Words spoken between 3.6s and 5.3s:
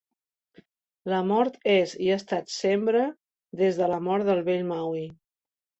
des de la mort del vell Maui.